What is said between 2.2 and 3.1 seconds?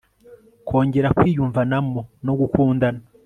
no gukundana